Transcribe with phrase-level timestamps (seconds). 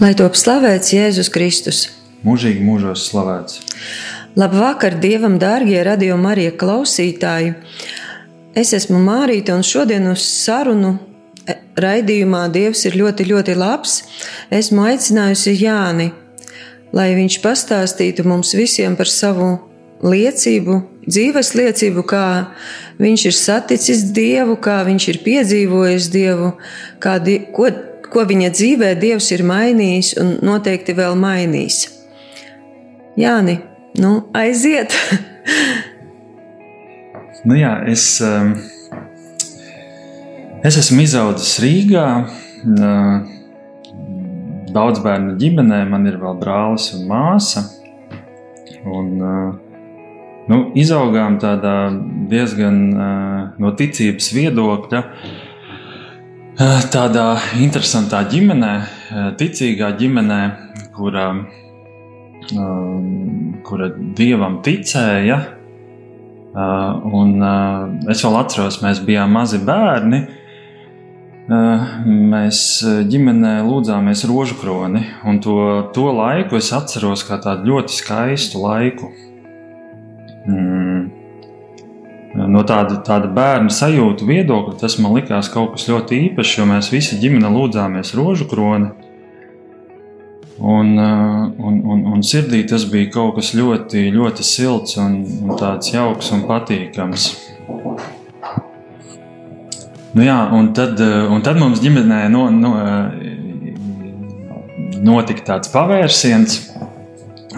[0.00, 1.78] Lai top slavēts Jēzus Kristus.
[2.24, 3.58] mūžīgi mūžos slavēts.
[4.32, 7.50] Labvakar, Dievam, dārgie radio Marija klausītāji!
[8.56, 10.94] Es esmu Mārīta, un šodien uz sarunu
[11.44, 13.98] e, raidījumā Dievs ir ļoti, ļoti labs.
[14.48, 16.08] Esmu aicinājusi Jāni,
[16.96, 19.50] lai viņš pastāstītu mums visiem par savu
[20.00, 22.24] liecību, dzīves liecību, kā
[23.04, 26.54] viņš ir saticis Dievu, kā viņš ir piedzīvojis Dievu,
[27.04, 27.68] kā, die, ko,
[28.12, 31.84] ko viņa dzīvē Dievs ir mainījis un noteikti vēl mainīs.
[33.18, 33.60] Jāni,
[34.00, 34.94] nu aiziet!
[37.40, 38.50] Nu jā, es, um,
[40.60, 42.02] es esmu izaudzis Rīgā,
[42.68, 43.14] uh,
[44.76, 47.64] daudz bērnu ģimenē, man ir vēl brālis un māsa.
[48.84, 49.86] Un, uh,
[50.52, 51.76] nu, izaugām tādā
[52.28, 55.49] diezgan uh, no ticības viedokļa, uh,
[56.60, 58.72] tādā interesantā ģimenē,
[59.40, 60.40] ticīgā ģimenē,
[60.92, 61.30] kura,
[62.52, 65.38] um, kura dievam ticēja.
[66.50, 70.20] Uh, un, uh, es vēl atceros, mēs bijām mazi bērni.
[71.50, 72.60] Uh, mēs
[73.08, 75.56] ģimenē lūdzāmies rožu kroni, un to,
[75.94, 79.14] to laiku es atceros kā tādu ļoti skaistu laiku.
[80.44, 80.79] Mm.
[82.50, 86.90] No tāda, tāda bērna sajūta viedokļa tas man likās kaut kas ļoti īpašs, jo mēs
[86.90, 88.90] visi ģimene lūdzāmies rožu kroni.
[90.60, 95.14] Un, uh, un, un, un sirdī tas bija kaut kas ļoti, ļoti silts un,
[95.46, 97.28] un tāds jauks un patīkams.
[100.12, 102.74] Nu jā, un, tad, uh, un tad mums ģimenē no, no,
[105.00, 106.58] notika tāds pavērsiens.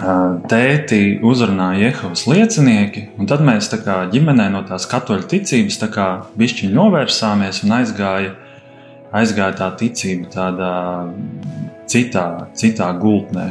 [0.03, 6.07] Tēti uzrunāja Jehovas liecinieki, un tad mēs kā ģimenē no tās katoļu ticības kā
[6.39, 8.33] bišķiņi novērsāmies un aizgāja,
[9.15, 10.73] aizgāja tā ticība tādā
[11.87, 12.25] citā,
[12.57, 13.47] citā gultnē.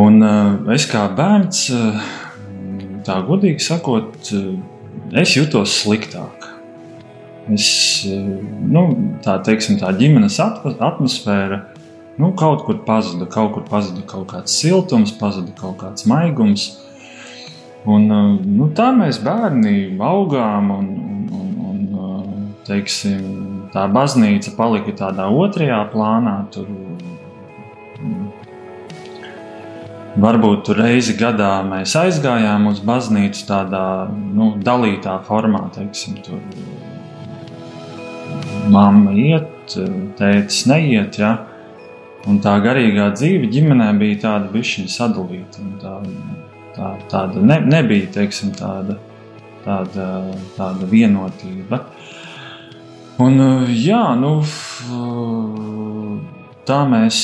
[0.00, 0.24] Un
[0.72, 1.66] es kā bērns,
[3.04, 4.32] tā godīgi sakot,
[5.12, 6.48] es jutos sliktāk.
[7.52, 7.68] Es,
[8.06, 8.86] nu,
[9.24, 11.71] tā teiksim, tā ģimenes atmosfēra
[12.18, 16.68] nu, kaut kur pazuda, kaut kur pazuda kaut kāds siltums, pazuda kaut kāds maigums.
[17.88, 22.28] Un, uh, nu, tā mēs bērni augām un, un, un, un uh,
[22.68, 23.24] teiksim,
[23.74, 26.36] tā baznīca palika tādā otrajā plānā.
[26.54, 26.70] Tur
[30.12, 35.62] Varbūt reizi gadā mēs aizgājām uz baznīcu tādā nu, dalītā formā.
[35.72, 36.42] Teiksim, tur
[38.68, 39.72] mamma iet,
[40.18, 41.16] tētis neiet.
[41.16, 41.32] Ja?
[42.30, 45.64] Un tā garīgā dzīve ģimenē bija tāda bišķiņa sadalīta.
[45.82, 45.94] Tā,
[46.76, 48.98] tā, tāda ne, nebija teiksim, tāda,
[49.64, 50.06] tāda,
[50.54, 51.82] tāda vienotība.
[53.22, 53.42] Un,
[53.74, 54.36] jā, nu,
[56.68, 57.18] tā mēs,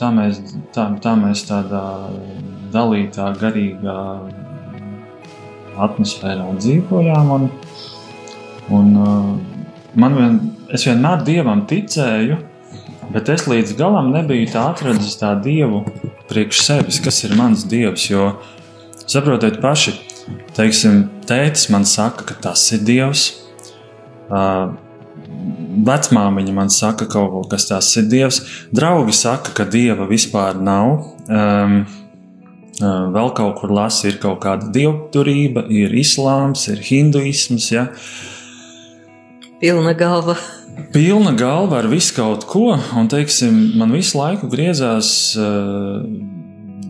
[0.00, 0.42] tā mēs,
[0.76, 1.82] tā, tā mēs tādā
[2.74, 3.96] dalītā, garīgā
[5.88, 7.32] atmosfērā dzīvojām.
[7.38, 7.48] Un,
[8.76, 8.94] un,
[9.96, 10.38] man vien,
[10.74, 12.38] es vienmēr dievam ticēju,
[13.12, 15.84] bet es līdz galam nebiju tā atradis tā dievu
[16.28, 18.08] priekš sevis, kas ir mans dievs.
[18.10, 18.32] Jo
[19.08, 19.94] saprotiet paši,
[20.56, 23.30] teiksim, tētis man saka, ka tas ir dievs.
[24.28, 24.76] Uh,
[25.88, 28.40] Vecmāmiņa man saka, kaut ko, kas tas ir Dievs.
[28.74, 31.14] Draugi saka, ka Dieva vispār nav.
[31.30, 31.80] Um,
[32.78, 37.70] vēl kaut kur lasa, ir kaut kāda dievturība, ir islāms, ir hinduisms.
[37.74, 37.88] Ja.
[39.62, 40.38] Pilna galva.
[40.92, 46.00] Pilna galva ar visu kaut ko, un teiksim, man visu laiku griezās uh,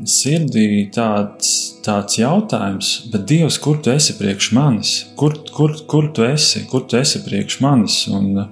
[0.08, 4.94] sirdī tāds, tāds jautājums, bet Dievs, kur tu esi priekš manis?
[5.18, 6.66] Kur, kur, kur tu esi?
[6.70, 8.04] Kur tu esi priekš manis?
[8.12, 8.46] Un,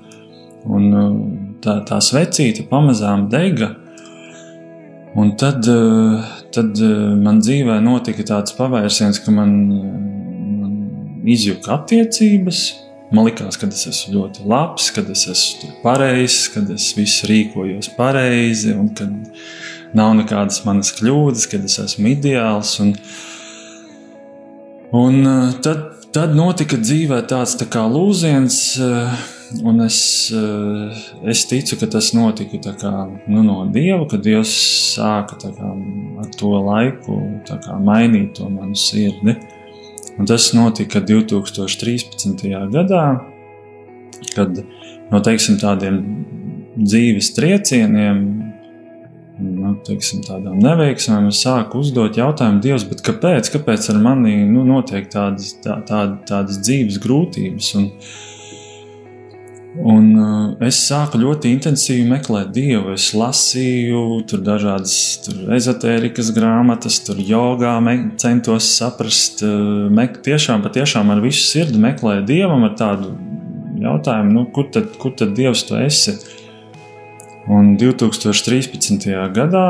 [0.66, 0.86] Un
[1.62, 3.72] tā, tā svecīte pamazām dega.
[5.16, 9.54] Un tad, uh, tad uh, man dzīvē notika tāds pavērsiens, ka man,
[10.60, 10.74] man
[11.32, 12.64] izjuka attiecības.
[13.16, 17.94] Man liekas, ka es esmu ļoti labs, ka es esmu pareizs, ka es visu rīkojos
[17.96, 19.08] pareizi, un ka
[19.96, 22.76] nav nekādas manas kļūdas, ka es esmu ideāls.
[22.84, 22.92] Un,
[24.96, 25.80] Un uh, tad,
[26.14, 29.10] tad notika dzīvē tāds tā kā lūziens, uh,
[29.66, 29.98] un es,
[30.30, 30.94] uh,
[31.26, 32.92] es ticu, ka tas notika kā,
[33.26, 34.54] nu, no Dieva, kad Dievs
[34.94, 35.50] sāka kā,
[36.22, 37.18] ar to laiku
[37.50, 39.34] kā, mainīt to manu sirdi.
[40.16, 42.46] Un tas notika 2013.
[42.72, 43.04] gadā,
[44.32, 44.62] kad
[45.12, 46.00] no teiksim, tādiem
[46.76, 48.22] dzīves triecieniem
[49.36, 55.08] nu, teiksim, tādām neveiksmēm, es sāku uzdot jautājumu, Dievs, kāpēc, kāpēc ar mani nu, notiek
[55.12, 57.72] tādas, tā, tā, tādas dzīves grūtības?
[57.80, 57.90] Un,
[59.82, 62.94] un uh, es sāku ļoti intensīvi meklēt Dievu.
[62.94, 67.74] Es lasīju tur dažādas tur ezotērijas grāmatas, tur jogā
[68.20, 73.12] centos saprast, uh, me, tiešām, patiešām ar visu sirdi meklēju Dievam ar tādu
[73.82, 76.16] jautājumu, nu, kur, tad, kur tad Dievs tu esi?
[77.52, 79.06] Un 2013.
[79.36, 79.66] gadā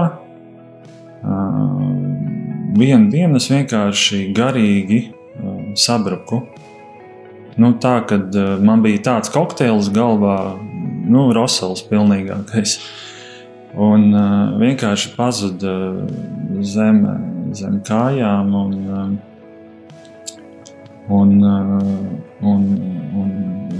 [1.26, 1.76] uh,
[2.76, 5.02] vienā dienā es vienkārši garīgi
[5.76, 6.42] sabruku.
[7.56, 10.56] Nu, tā kad uh, man bija tāds kokteils galvā,
[11.08, 12.78] nu, Rosals pilnīgākais.
[13.76, 15.72] Un uh, vienkārši pazuda
[16.64, 17.00] zem,
[17.56, 18.52] zem kājām.
[18.60, 19.08] Un, uh,
[21.16, 21.32] un,
[22.52, 22.66] un,
[23.22, 23.32] un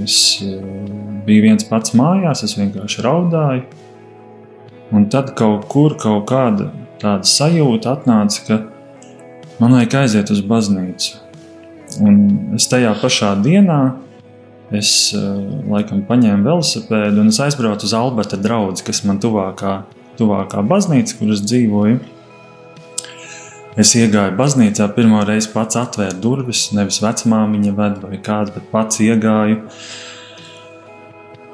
[0.05, 0.17] es
[1.27, 3.67] biju viens pats mājās, es vienkārši raudāju.
[4.95, 6.71] Un tad kaut kur kaut kāda
[7.03, 8.61] tāda sajūta atnāca, ka
[9.61, 11.26] man vajag aiziet uz baznīcu.
[12.03, 13.81] Un es tajā pašā dienā
[14.75, 15.37] es uh,
[15.71, 19.79] laikam paņēmu velosipēdu un es aizbraucu uz Alberta draugu, kas man tuvākā,
[20.19, 22.01] tuvākā baznīca, kur es dzīvoju.
[23.77, 29.03] Es iegāju baznīcā, pirmo reizi pats atvēru durvis, nevis vecmāmiņa ved vai kāds, bet pats
[29.05, 29.61] iegāju.
[29.61, 30.06] Uh,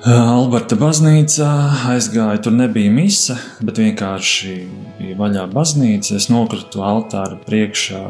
[0.02, 1.48] Alberta baznīcā
[1.92, 4.54] aizgāju, tur nebija mise, bet vienkārši
[4.98, 6.16] bija vaļā baznīca.
[6.18, 8.00] Es nokritu altāra priekšā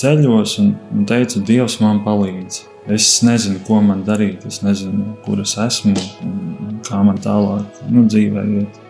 [0.00, 2.62] ceļos un, un teicu, Dievs man palīdz.
[2.96, 5.92] Es nezinu, ko man darīt, es nezinu, kur es esmu
[6.24, 8.80] un kā man tālāk nu, dzīvē iet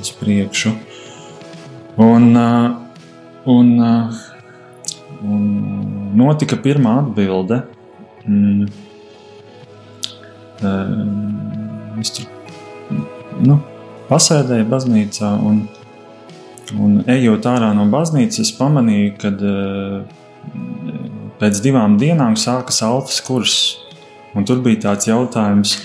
[0.00, 0.72] uz priekšu.
[2.08, 2.32] Un,
[3.52, 3.72] un,
[5.28, 5.48] un
[6.24, 7.66] notika pirmā atbilde.
[8.24, 8.86] Mm
[10.58, 12.26] Es tur
[13.44, 13.58] nu,
[14.08, 15.62] pasēdēju baznīcā, un,
[16.78, 19.32] un ejot ārā no baznīcas, pamanīju, ka
[21.38, 23.58] pēc divām dienām sākas alfas kurs.
[24.36, 25.78] Un tur bija tāds jautājums,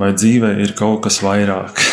[0.00, 1.85] vai dzīvē ir kaut kas vairāk.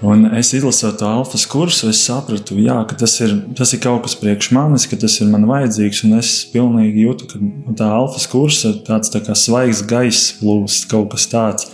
[0.00, 4.06] Un es izlasot to alfas kursu, es sapratu, jā, ka tas ir, tas ir kaut
[4.06, 6.00] kas priekš manis, ka tas ir man vajadzīgs.
[6.08, 7.40] Un es pilnīgi jūtu, ka
[7.76, 11.68] tā alfas kursa tāds tā kā svaigs gaiss plūst, kaut kas tāds.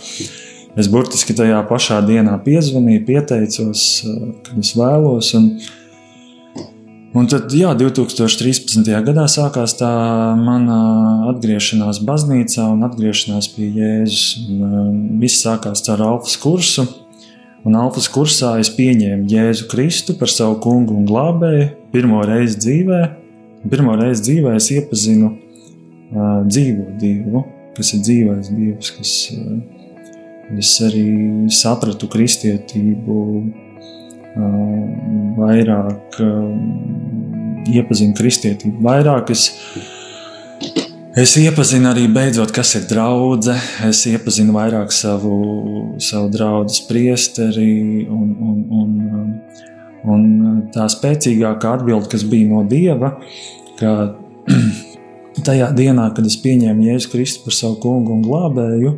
[0.77, 3.87] Es burtiski tajā pašā dienā piezvanīju, pieteicos,
[4.43, 5.31] kad es vēlos.
[5.39, 5.47] Un,
[7.15, 8.91] un tad, jā, 2013.
[9.07, 9.95] gadā sākās tā
[10.35, 10.83] mana
[11.31, 14.29] atgriešanās baznīcā un atgriešanās pie Jēzus.
[14.51, 16.89] Un, viss sākās ar alfas kursu
[17.67, 23.01] un alfas kursā es pieņēmu Jēzu Kristu par savu kungu un glābēju pirmo reizi dzīvē.
[23.67, 27.43] Pirmo reizi dzīvē es iepazinu uh, dzīvo Dievu,
[27.75, 29.57] kas ir dzīvais Dievs, kas uh,
[30.55, 31.07] es arī
[31.51, 33.51] sapratu kristietību uh,
[35.41, 39.35] vairāk, uh, iepazinu kristietību vairāk.
[39.35, 39.96] Es, uh,
[41.17, 43.57] Es iepazinu arī beidzot, kas ir draudzene.
[43.87, 45.37] Es iepazinu vairāk savu,
[45.97, 48.05] savu draugu priesteri.
[48.05, 49.31] Un, un, un,
[50.13, 50.27] un
[50.75, 53.15] tā spēcīgākā atbilde, kas bija no dieva,
[53.79, 53.93] ka
[55.47, 58.93] tajā dienā, kad es pieņēmu Jēzu Kristu par savu kungu un glābēju,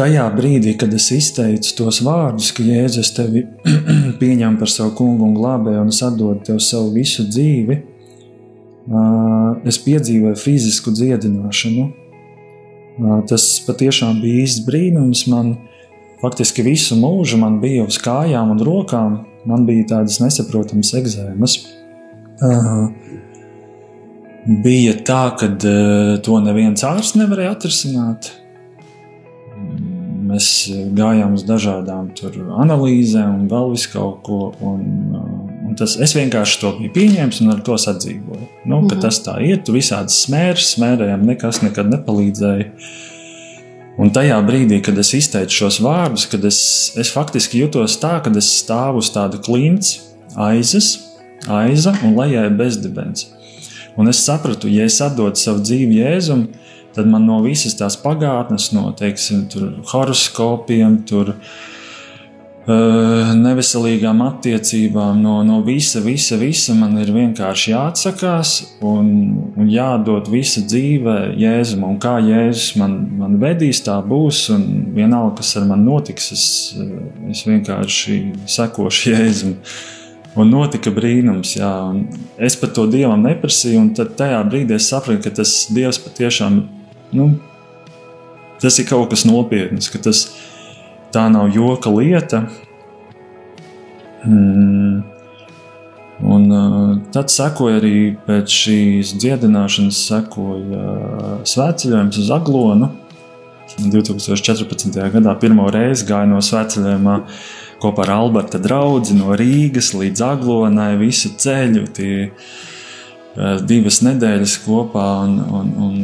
[0.00, 3.44] tajā brīdī, kad es izteicu tos vārdus, ka Jēzus tevi
[4.24, 7.78] pieņem par savu kungu un glābēju un es atdodu tev savu visu dzīvi
[9.68, 11.88] es piedzīvoju fizisku dziedināšanu.
[13.30, 15.26] Tas patiešām bija īsts brīnums.
[15.30, 15.54] Man
[16.22, 19.20] faktiski visu mūžu man bija uz kājām un rokām.
[19.48, 21.56] Man bija tādas nesaprotamas eksēmas.
[24.64, 25.48] Bija tā, ka
[26.24, 28.32] to neviens ārsts nevarēja atrisināt.
[30.30, 32.12] Mēs gājām uz dažādām
[32.62, 34.40] analīzēm un vēl visu kaut ko.
[34.64, 35.19] Un
[35.80, 38.46] tas, es vienkārši to biju pieņēmis un ar to sadzīvoju.
[38.64, 39.00] Nu, mm -hmm.
[39.00, 42.66] Tas tā ir, tu visādi smēri, smērējām, nekas nekad nepalīdzēja.
[44.00, 48.30] Un tajā brīdī, kad es izteicu šos vārdus, kad es, es faktiski jutos tā, ka
[48.38, 50.00] es stāvu uz tāda klints,
[50.36, 51.00] aizes,
[51.48, 53.26] aiza un lejai bezdibens.
[53.96, 56.46] Un es sapratu, ja es atdodu savu dzīvi Jēzum,
[56.94, 59.48] tad man no visas tās pagātnes, no teiksim,
[59.92, 61.36] horoskopiem, tur, uh,
[63.40, 68.52] neveselīgām attiecībām, no, no visa, visa, visa man ir vienkārši jāatsakās
[68.86, 69.08] un,
[69.56, 71.86] un jādod visa dzīve Jēzum.
[71.88, 74.42] Un kā Jēzus man, man vedīs, tā būs.
[74.54, 76.44] Un vienalga, kas ar mani notiks, es,
[77.30, 79.56] es vienkārši sekošu Jēzum.
[80.38, 81.70] Un notika brīnums, jā.
[81.90, 82.04] Un
[82.38, 86.60] es pat to dievam neprasīju, un tad tajā brīdī es sapratu, ka tas dievs patiešām,
[87.18, 87.32] nu,
[88.62, 90.28] tas ir kaut kas nopietns, ka tas
[91.14, 92.44] tā nav joka lieta.
[94.26, 95.02] Mm.
[96.20, 102.90] Un, uh, tad sekoja arī pēc šīs dziedināšanas, sekoja uh, svētceļojums uz Aglonu.
[103.80, 104.98] 2014.
[105.14, 107.16] gadā pirmo reizi gāja no svētceļojuma
[107.80, 111.86] kopā ar Alberta draugu no Rīgas līdz Aglonai, visu ceļu.
[111.96, 112.28] Tie,
[113.66, 115.98] divas nedēļas kopā, un, un, un,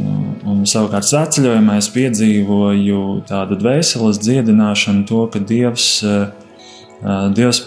[0.47, 5.89] un savukārt svētceļojumā es piedzīvoju tādu dvēseles dziedināšanu, to, ka Dievs,
[7.37, 7.63] Dievs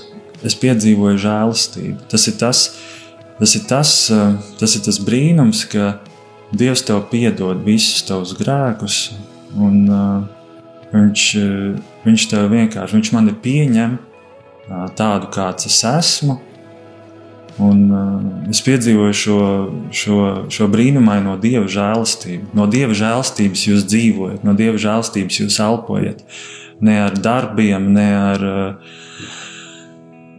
[0.47, 2.07] es piedzīvoju žēlastību.
[2.11, 2.63] Tas ir tas,
[3.39, 3.95] tas ir tas,
[4.61, 5.97] tas ir tas brīnums, ka
[6.55, 9.01] Dievs tev piedod visus tavus grēkus,
[9.59, 9.83] un
[10.93, 11.25] viņš,
[12.07, 13.99] viņš tev vienkārši, viņš mani pieņem
[14.97, 16.39] tādu, kāds es esmu,
[17.59, 19.39] Un, uh, es piedzīvoju šo,
[19.91, 20.19] šo,
[20.53, 22.53] šo brīnumaino dieva žēlastību.
[22.55, 26.23] No dieva žēlastības jūs dzīvojat, no dieva žēlastības jūs elpojat.
[26.79, 28.45] Ne ar darbiem, ne ar,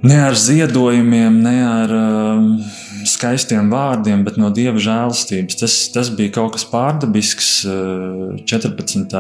[0.00, 2.71] ne ar ziedojumiem, ne ar uh,
[3.09, 5.59] skaistiem vārdiem, bet no dieva žēlastības.
[5.61, 9.17] Tas, tas bija kaut kas pārdabisks uh, 14.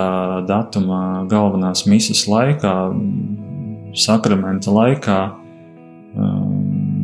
[0.48, 2.74] datumā, galvenās misijas laikā,
[4.06, 5.20] sakramenta laikā.
[6.10, 6.49] Um,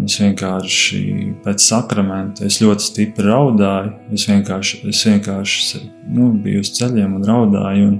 [0.06, 1.00] Es vienkārši
[1.42, 3.94] pēc sakramenta es ļoti stipri raudāju.
[4.14, 5.80] Es vienkārši, es vienkārši
[6.14, 7.96] nu, biju uz ceļiem un raudāju un,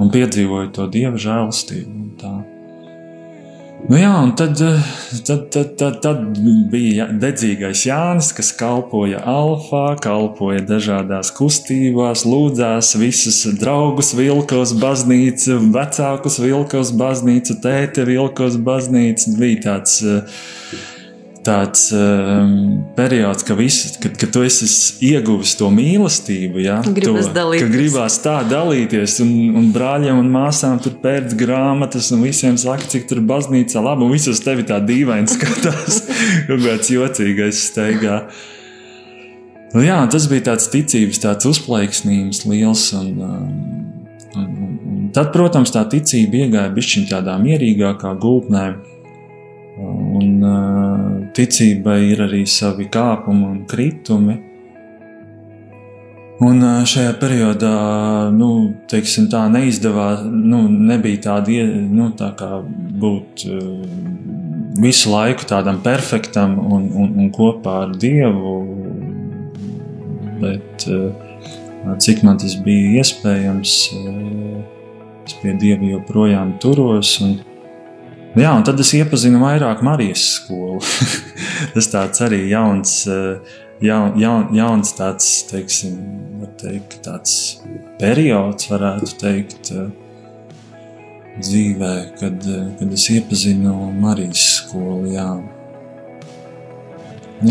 [0.00, 2.02] un piedzīvoju to dieva žēlastību.
[3.82, 4.60] Nu jā, un tad,
[5.26, 6.38] tad, tad, tad, tad
[6.70, 15.58] bija dedzīgais Jānis, kas kalpoja alfā, kalpoja dažādās kustībās, lūdzās visus draugus, vilka uz baznīcu,
[15.74, 19.34] vecākus vilka uz baznīcu, tēti vilka uz baznīcu.
[19.42, 20.40] Bija tāds uh,
[21.42, 24.68] tāds um, periods, ka, visu, kad, kad tu esi
[25.08, 30.78] ieguvis to mīlestību, ja, gribas to, ka gribās tā dalīties, un, un brāļiem un māsām
[30.82, 35.30] tur pērts grāmatas, un visiem saka, cik tur baznīcā labi, un visus tevi tā dīvaini
[35.34, 36.02] skatās,
[36.48, 38.22] kaut kāds jocīgais steigā.
[39.72, 43.52] Nu, jā, tas bija tāds ticības, tāds uzplaiksnījums liels, un, um,
[44.36, 48.66] un, un, un tad, protams, tā ticība iegāja bišķiņ tādā mierīgākā gultnē,
[49.80, 50.42] Un
[51.32, 54.38] ticībai ir arī savi kāpumi un kritumi.
[56.42, 57.76] Un šajā periodā,
[58.34, 58.48] nu,
[58.90, 62.58] teiksim, tā neizdevās, nu, nebija tāda, nu, tā kā
[62.98, 63.44] būt
[64.82, 68.56] visu laiku tādam perfektam un, un, un kopā ar Dievu,
[70.42, 70.88] bet
[72.02, 73.76] cik man tas bija iespējams,
[75.22, 77.16] es pie Dieva joprojām turos.
[77.22, 77.38] Un,
[78.32, 80.78] Jā, un tad es iepazinu vairāk Marijas skolu.
[81.74, 85.98] tas tāds arī jauns, eh, jaun, jaun, jauns tāds, teiksim,
[86.62, 87.34] teikt, tāds
[88.00, 89.92] periods, varētu teikt, eh,
[91.42, 95.12] dzīvē, kad, eh, kad es iepazinu Marijas skolu.
[95.12, 95.28] Jā,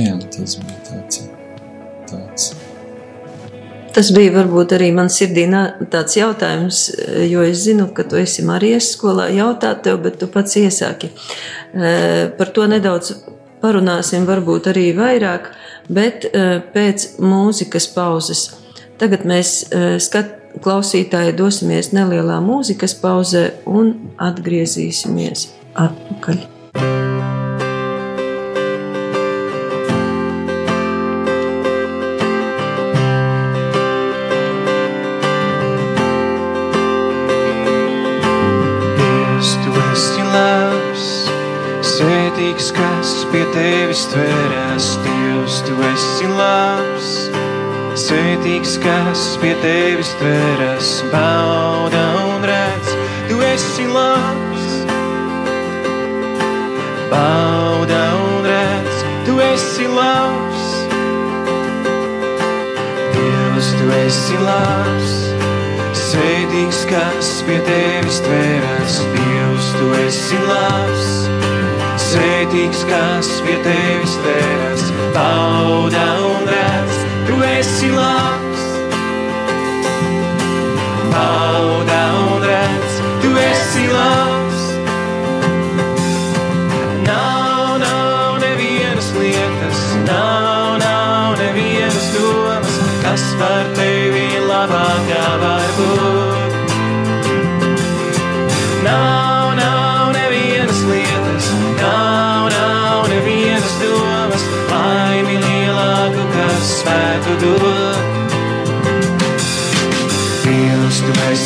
[0.01, 1.23] jā tas bija tāds.
[2.09, 2.51] tāds.
[3.91, 5.43] Tas bija varbūt arī man sirdī
[5.91, 6.85] tāds jautājums,
[7.27, 11.11] jo es zinu, ka tu esi Marijas skolā jautāt tev, bet tu pats iesāki.
[12.37, 13.11] Par to nedaudz
[13.61, 15.51] parunāsim varbūt arī vairāk,
[15.91, 16.29] bet
[16.71, 18.45] pēc mūzikas pauzes.
[19.01, 19.57] Tagad mēs
[20.07, 25.47] skat, klausītāji dosimies nelielā mūzikas pauzē un atgriezīsimies
[25.79, 26.60] atpakaļ.
[48.81, 52.89] Kas pie tevis tverās, bauda un redz,
[53.29, 54.67] tu esi labs.
[57.11, 60.63] Bauda un redz, tu esi labs.
[63.13, 65.17] Dievs, tu esi labs.
[66.01, 71.11] Svētīgs, kas pie tevis tverās, Dievs, tu esi labs.
[72.09, 74.89] Svētīgs, kas pie tevis labs.
[75.15, 78.70] Bauda un redz, tu esi labs.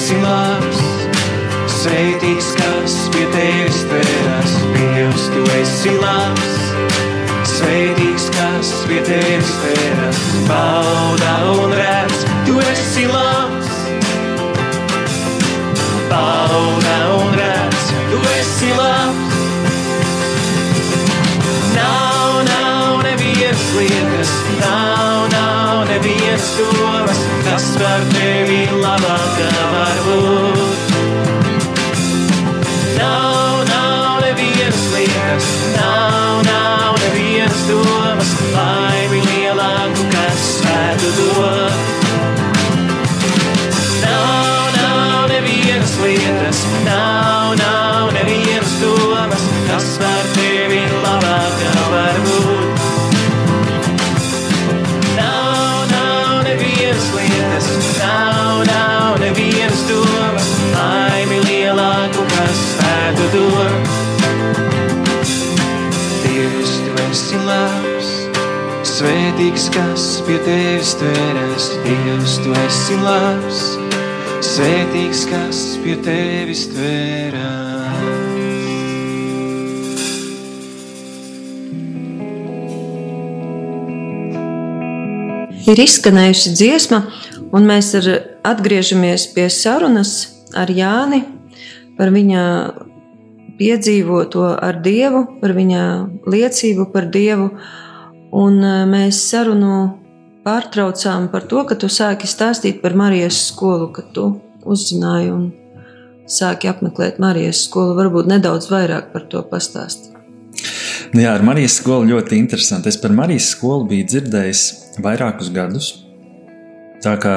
[0.06, 0.82] Esi labs,
[1.82, 4.52] sveitīgs, kas pie tevis tveras.
[4.76, 6.52] Dievs, tu esi labs
[7.50, 13.72] Svētīgs, kas pie tevis pēras, bauda un redz, tu esi labs.
[16.12, 19.42] Bauda un redz, tu esi labs.
[21.74, 30.65] Nav, nav nevienas lietas, nav, nav nevienas domas, kas par tevi labākā var būt.
[69.56, 71.66] Svētīgs, kas pie tevis tveras.
[71.86, 73.60] Dievs, tu esi labs,
[74.44, 77.96] svētīgs, kas pie tevis tveras.
[85.66, 87.00] Ir izskanējusi dziesma,
[87.56, 88.10] un mēs ar,
[88.44, 91.24] atgriežamies pie sarunas ar Jāni
[91.96, 92.44] par viņa
[93.56, 95.82] piedzīvoto ar Dievu, par viņa
[96.28, 97.54] liecību par Dievu.
[98.36, 99.76] Un e, mēs sarunu
[100.46, 104.28] pārtraucām par to, ka tu sāki stāstīt par Marijas skolu, ka tu
[104.66, 105.46] uzzināji un
[106.30, 107.96] sāki apmeklēt Marijas skolu.
[108.00, 110.12] Varbūt nedaudz vairāk par to pastāstīt.
[111.16, 112.92] Nu jā, ar Marijas skolu ļoti interesanti.
[112.92, 114.66] Es par Marijas skolu biju dzirdējis
[115.06, 115.92] vairākus gadus.
[117.06, 117.36] Tā kā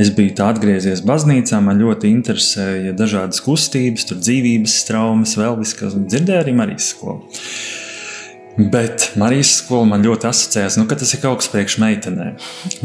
[0.00, 5.94] es biju atgriezies baznīcā, man ļoti interesēja dažādas kustības, tur dzīvības traumas, vēl viss, kas
[5.94, 7.28] dzirdēja arī Marijas skolu.
[8.56, 12.36] Bet Marijas skola man ļoti asociējās, nu, ka tas ir kaut kas priekš meitenēm.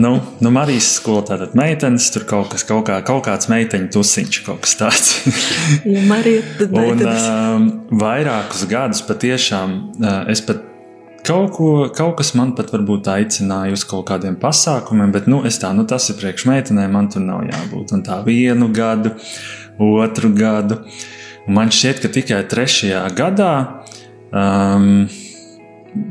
[0.02, 4.40] Nu, nu Marijas skola tātad meitenes, tur kaut kas, kaut, kā, kaut kāds meiteņu tusiņš,
[4.48, 5.12] kaut kas tāds.
[5.94, 7.70] ja Marija, tad Un um,
[8.02, 10.66] vairākus gadus patiešām uh, es pat
[11.22, 15.62] kaut, ko, kaut kas man pat varbūt aicināja uz kaut kādiem pasākumiem, bet nu, es
[15.62, 17.94] tā, nu tas ir priekš meitenēm, man tur nav jābūt.
[17.94, 19.14] Un tā vienu gadu,
[19.78, 20.82] otru gadu.
[21.46, 23.54] Un man šķiet, ka tikai trešajā gadā
[24.34, 25.06] um,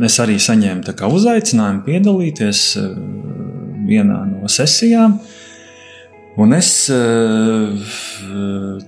[0.04, 2.94] es arī saņēmu uzaicinājumu piedalīties uh,
[3.88, 5.18] vienā no sesijām.
[6.38, 7.94] Un es uh,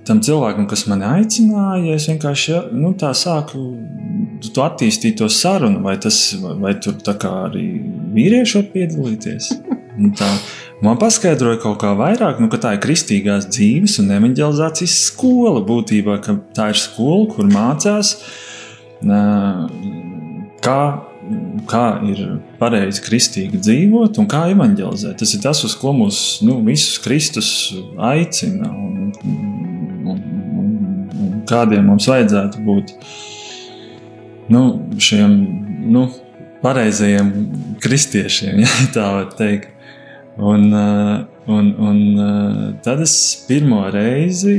[0.07, 3.59] tam cilvēkam, kas mani aicināja, es vienkārši nu, tā sāku
[4.41, 6.95] tu attīstīt to sarunu, vai, tas, vai tur
[7.27, 7.65] arī
[8.15, 9.51] vīrieši var piedalīties.
[9.99, 10.29] Un tā,
[10.79, 16.21] man paskaidroja kaut kā vairāk, nu, ka tā ir kristīgās dzīves un evanģelizācijas skola būtībā,
[16.23, 18.15] ka tā ir skola, kur mācās.
[18.15, 18.47] Uh,
[20.63, 20.81] kā,
[21.69, 22.21] kā ir
[22.59, 25.19] pareizi kristīgi dzīvot un kā evanģelizēt.
[25.21, 27.51] Tas ir tas, uz ko mūs nu, visus Kristus
[28.11, 30.23] aicina un, un,
[30.63, 30.71] un,
[31.25, 32.95] un kādiem mums vajadzētu būt
[34.51, 34.63] nu,
[35.01, 35.37] šiem
[35.91, 36.07] nu,
[36.61, 37.33] pareizajiem
[37.81, 39.69] kristiešiem, ja tā var teikt.
[40.41, 40.71] Un,
[41.51, 41.97] un, un
[42.81, 43.13] tad es
[43.45, 44.55] pirmo reizi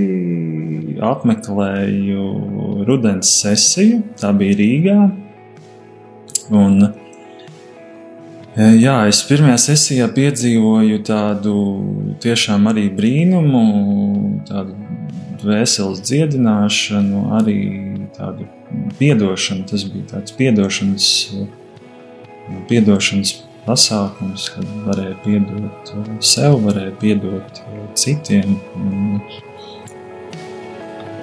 [1.03, 2.27] apmeklēju
[2.87, 4.03] rudens sesiju.
[4.21, 4.99] Tā bija Rīgā.
[6.53, 6.89] Un,
[8.57, 11.55] jā, es pirmajā sesijā piedzīvoju tādu
[12.23, 13.63] tiešām arī brīnumu,
[14.49, 14.77] tādu
[15.43, 17.61] dvēseles dziedināšanu, arī
[18.17, 18.49] tādu
[18.99, 19.65] piedošanu.
[19.71, 21.09] Tas bija tāds piedošanas,
[22.71, 23.35] piedošanas
[23.67, 27.63] pasākums, kad varēja piedot sev, varēja piedot
[27.99, 28.59] citiem.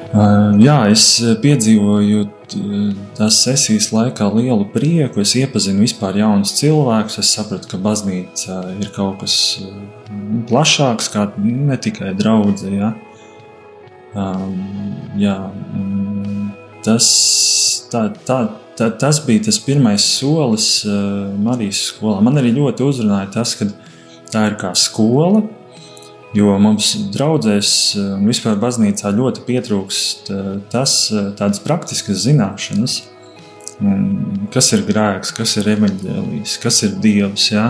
[0.09, 1.03] Jā, es
[1.43, 2.23] piedzīvoju
[3.17, 5.21] tās sesijas laikā lielu prieku.
[5.21, 7.19] Es iepazinu vispār jaunus cilvēkus.
[7.21, 9.35] Es sapratu, ka baznīca ir kaut kas
[10.49, 12.79] plašāks, kā ne tikai draudzene.
[12.79, 12.89] Ja?
[14.17, 14.57] Um,
[15.21, 15.35] jā,
[16.81, 17.11] tas,
[17.93, 18.39] tā, tā,
[18.79, 20.71] tā, tas bija tas pirmais solis
[21.37, 22.17] Marijas skolā.
[22.25, 23.69] Man arī ļoti uzrunāja tas, ka
[24.33, 25.45] tā ir kā skola,
[26.37, 30.29] Jo mums draudzēs un vispār baznīcā ļoti pietrūkst
[30.69, 30.91] tas,
[31.39, 32.99] tādas praktiskas zināšanas,
[34.53, 37.47] kas ir grēks, kas ir evaņģēlijs, kas ir dievs.
[37.49, 37.65] Ja?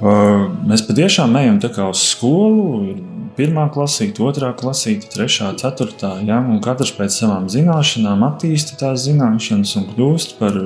[0.00, 2.64] Mēs patiešām ejam uz skolu.
[2.90, 2.98] Ir
[3.38, 6.16] pirmā klasīte, otrā klasīte, trešā, ceturtā.
[6.26, 6.40] Ja?
[6.42, 10.58] Un katrs pēc savām zināšanām attīsta tās zināšanas un kļūst par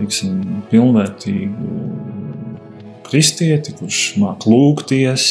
[0.00, 1.70] tiksim, pilnvērtīgu
[3.06, 5.24] kristieti, kurš māca lūgties,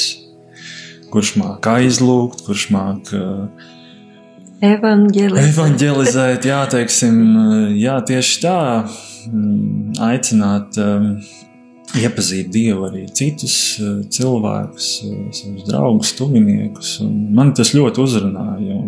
[1.14, 3.22] kurš māca aizlūgt, kurš māca
[4.62, 5.52] evanģelizēt.
[5.52, 6.50] evanģelizēt.
[6.50, 7.20] Jā, teiksim,
[7.80, 8.58] jā, tieši tā,
[9.30, 10.80] mm, aicināt.
[10.80, 11.14] Um,
[11.98, 16.98] iepazīt Dievu arī citus eh, cilvēkus, eh, savus draugus, tuviniekus.
[17.06, 18.82] Man tas ļoti uzrunāja.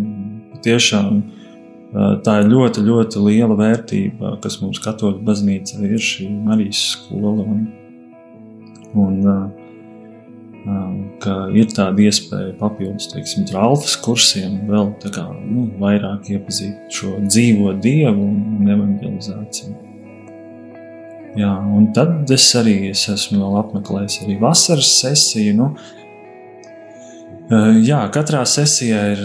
[0.66, 6.84] Tiešām eh, tā ir ļoti, ļoti liela vērtība, kas mums katoļu baznīcā ir šī Marijas
[6.96, 7.48] skola.
[7.48, 7.66] Un,
[8.94, 9.18] un,
[11.22, 17.74] ka ir tāda iespēja papildus, teiksim, alfas kursiem vēl kā, nu, vairāk iepazīt šo dzīvo
[17.82, 19.74] Dievu un evangelizāciju.
[21.40, 25.54] Jā, un tad es arī es esmu apmeklējis arī vasaras sesiju.
[25.56, 25.70] Nu,
[27.88, 29.22] jā, katrā sesijā ir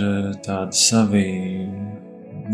[0.47, 1.27] tādi savi,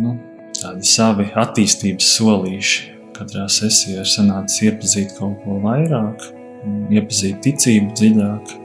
[0.00, 0.16] nu,
[0.56, 2.88] tādi savi attīstības solīši.
[3.12, 6.24] Katrā sesijā ir sanācis iepazīt kaut ko vairāk,
[6.96, 8.56] iepazīt ticību dziļāk.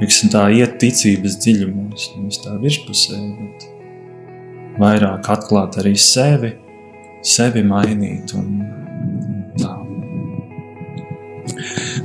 [0.00, 3.68] Liksim, tā iet ticības dziļumos, nevis tā virspusē, bet
[4.80, 6.54] vairāk atklāt arī sevi,
[7.26, 8.54] sevi mainīt un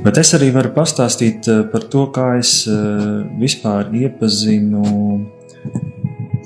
[0.04, 2.76] Bet es arī varu pastāstīt eh, par to, kā es eh,
[3.40, 4.82] vispār iepazinu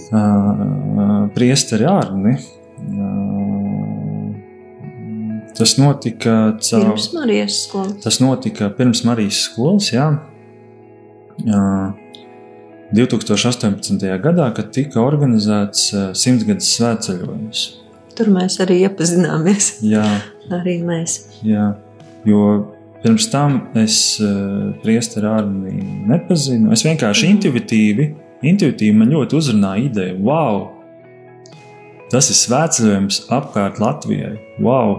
[0.08, 2.38] eh, priesteri Arni.
[5.60, 7.96] Tas notika caur pirms Marijas skolas.
[8.00, 10.08] Tas notika pirms Marijas skolas, jā.
[12.96, 14.08] 2018.
[14.24, 17.62] gadā, kad tika organizēts simtgadus svētceļojums.
[18.18, 19.76] Tur mēs arī iepazināmies.
[19.86, 20.04] Jā,
[20.58, 21.22] arī mēs.
[21.46, 21.72] Jā,
[22.28, 22.42] jo
[23.00, 26.68] Pirms tam es uh, priesteru armiju nepazinu.
[26.74, 28.10] Es vienkārši intuitīvi,
[28.44, 30.66] intuitīvi man ļoti uzrunāja ideja, wow!
[32.12, 34.34] Tas ir svētceļojums apkārt Latvijai.
[34.60, 34.98] Wow!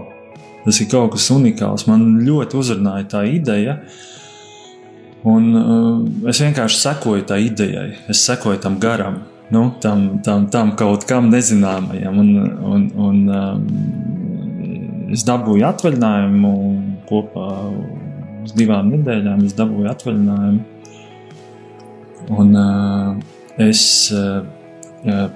[0.64, 1.86] Tas ir kaut kas unikāls.
[1.86, 3.76] Man ļoti uzrunāja tā ideja.
[5.28, 9.20] Un, uh, es vienkārši sekoju tai idejai, es sekoju tam garam,
[9.54, 12.18] nu, tam, tam, tam kaut kam nezināmajam.
[12.18, 12.30] Un,
[12.72, 13.66] un, un, um,
[15.14, 16.52] es dabūju atvaļinājumu
[17.10, 17.48] kopā
[18.42, 19.44] uz divām nedēļām.
[19.46, 20.62] Es dabūju atvaļinājumu.
[22.32, 24.42] Un, uh, es uh,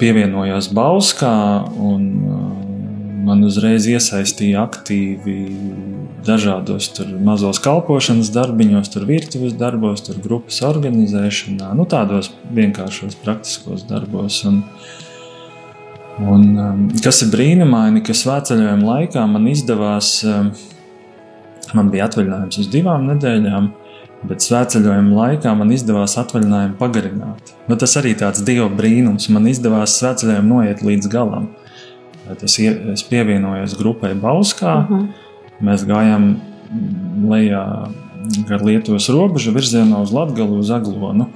[0.01, 1.37] pievienojos Bauskā,
[1.83, 2.46] un uh,
[3.27, 5.37] man uzreiz iesaistīja aktīvi
[6.27, 6.93] dažādos
[7.27, 14.39] mazos kalpošanas darbiņos, tur virtuves darbos, tur grupas organizēšanā, nu, tādos vienkāršos praktiskos darbos.
[14.49, 14.63] Un,
[16.23, 20.49] un, um, kas ir brīnumaini, ka svētceļojuma laikā man izdevās uh,
[21.75, 23.69] Man bija atvaļinājums uz divām nedēļām,
[24.31, 27.55] bet svētceļojuma laikā man izdevās atvaļinājumu pagarināt.
[27.67, 29.29] Nu, tas arī tāds dieva brīnums.
[29.35, 31.51] Man izdevās svētceļojumu noiet līdz galam.
[32.27, 34.75] Tas es pievienojos grupai Bauskā.
[34.85, 35.01] Uh mhm.
[35.01, 35.09] -huh.
[35.61, 36.37] Mēs gājām
[37.29, 37.89] lejā
[38.49, 41.31] gar Lietuvas robežu virzienā uz Latgalu, uz Aglonu.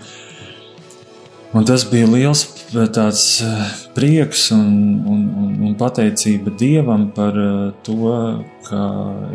[1.50, 2.44] Un tas bija liels
[2.94, 8.12] tāds, eh, prieks un, un, un, un pateicība Dievam par eh, to,
[8.68, 8.83] ka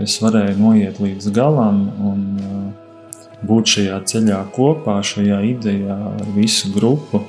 [0.04, 6.72] es varēju noiet līdz galam un eh, būt šajā ceļā kopā, šajā idejā ar visu
[6.72, 7.26] grupu.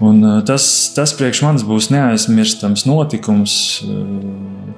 [0.00, 0.64] Un tas,
[0.96, 3.54] tas priekš manis būs neaizmirstams notikums,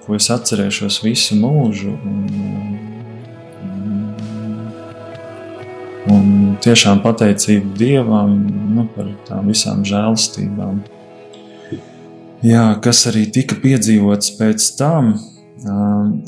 [0.03, 1.95] ko es atcerēšos visu mūžu.
[1.95, 2.73] Un,
[6.11, 8.33] Un tiešām pateicība Dievam
[8.75, 10.81] nu, par tām visām žēlstībām.
[12.43, 15.13] Jā, kas arī tika piedzīvots pēc tam,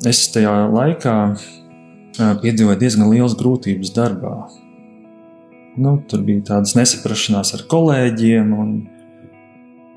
[0.07, 1.17] es tajā laikā
[2.15, 4.37] piedzīvoju diezgan liels grūtības darbā.
[5.77, 8.75] Nu, tur bija tādas nesaprašanās ar kolēģiem, un,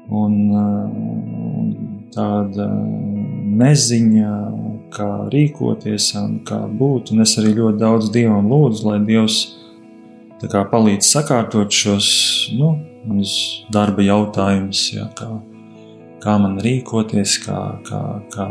[0.10, 1.68] un, un
[2.14, 2.66] tāda
[3.62, 4.32] neziņa,
[4.94, 7.14] kā rīkoties un kā būt.
[7.14, 9.38] Un es arī ļoti daudz dievam lūdzu, lai Dievs
[10.46, 12.10] kā, palīdz sakārtot šos
[12.58, 12.74] nu,
[13.74, 15.30] darba jautājumus, jā, kā,
[16.24, 18.02] kā man rīkoties, kā, kā,
[18.34, 18.48] kā,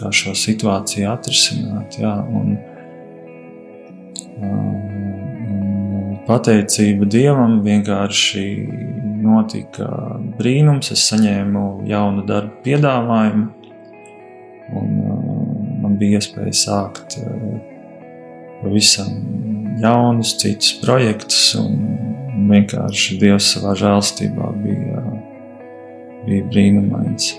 [0.00, 2.00] kā šo situāciju atrisināt.
[2.00, 2.56] Jā, un,
[4.40, 4.89] un
[6.30, 8.44] pateicība Dievam vienkārši
[9.24, 9.88] notika
[10.38, 10.92] brīnums.
[10.94, 13.48] Es saņēmu jaunu darbu piedāvājumu,
[14.78, 14.94] un
[15.82, 17.18] man bija iespēja sākt
[18.60, 19.10] pavisam
[19.82, 21.42] jaunus, citus projektus.
[21.58, 25.04] Un vienkārši Dievs savā žēlstībā bija,
[26.28, 27.34] bija brīnumains.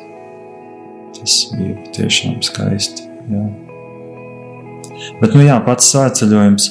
[1.17, 3.07] Tas bija tiešām skaisti.
[3.31, 3.47] Jā.
[5.21, 6.69] Bet nu jā, pats svētceļojums.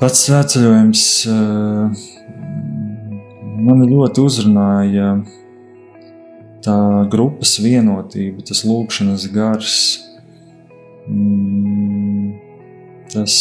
[0.00, 1.00] Pats svētceļojums
[3.60, 5.10] man ļoti uzrunāja
[6.64, 6.76] tā
[7.12, 9.74] grupas vienotība, tas lūkšanas gars,
[11.04, 12.32] mm,
[13.12, 13.36] tas,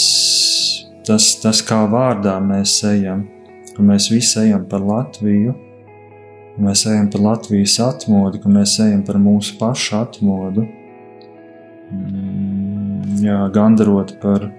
[1.08, 3.24] tas, tas kā vārdā mēs ejam,
[3.72, 5.56] ka mēs visi ejam par Latviju,
[6.58, 10.68] ka mēs ejam par Latvijas atmodu, ka mēs ejam par mūsu pašu atmodu,
[11.96, 14.52] mm, jā, gandarot par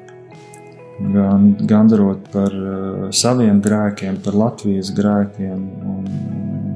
[1.08, 5.62] gan, gandarot par uh, saviem grēkiem, par Latvijas grēkiem.
[5.92, 6.74] Un, uh,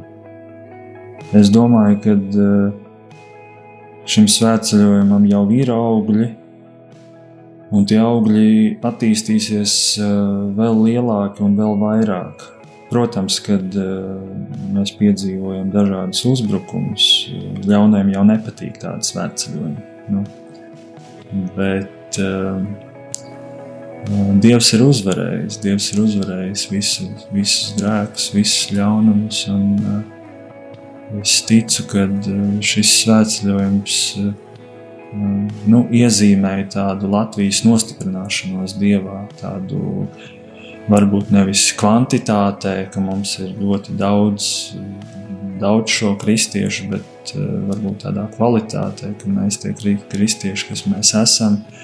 [1.39, 2.73] es domāju, ka uh,
[4.09, 6.31] šim svētceļojumam jau ir augļi,
[7.75, 8.49] un tie augļi
[8.85, 10.09] attīstīsies uh,
[10.57, 12.51] vēl lielāki un vēl vairāk.
[12.95, 17.07] Protams, kad mēs piedzīvojam dažādus uzbrukumus,
[17.67, 19.87] ļauniem jau nepatīk tādi svētceļojumi.
[20.15, 20.23] Nu,
[21.57, 22.21] bet
[24.05, 29.45] Dievs ir uzvarējis, Dievs ir uzvarējis visu, visus grēkus, visus ļaunumus.
[29.53, 32.05] Un, uh, es ticu, ka
[32.64, 34.33] šis svētceļojums uh,
[35.71, 40.05] nu, iezīmēja tādu Latvijas nostiprināšanos Dievā, tādu
[40.93, 44.51] varbūt nevis kvantitātē, ka mums ir ļoti daudz,
[45.62, 51.62] daudz šo kristiešu, bet uh, varbūt tādā kvalitātē, ka mēs tie kristieši, kas mēs esam,
[51.62, 51.84] uh,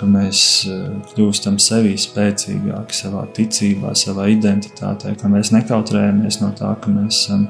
[0.00, 6.72] ka mēs eh, kļūstam sevi spēcīgāki savā ticībā, savā identitātē, ka mēs nekautrējamies no tā,
[6.80, 7.46] ka mēs, esam,